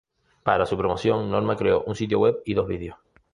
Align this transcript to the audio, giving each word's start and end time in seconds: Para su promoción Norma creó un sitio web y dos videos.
Para 0.41 0.65
su 0.65 0.75
promoción 0.79 1.29
Norma 1.29 1.55
creó 1.55 1.83
un 1.83 1.93
sitio 1.93 2.17
web 2.17 2.41
y 2.43 2.55
dos 2.55 2.67
videos. 2.67 2.97